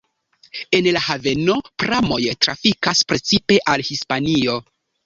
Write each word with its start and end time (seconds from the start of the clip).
En 0.77 0.89
la 0.95 1.03
haveno 1.09 1.57
pramoj 1.83 2.19
trafikas 2.47 3.07
precipe 3.13 3.63
al 3.77 3.89
Hispanio. 3.93 4.63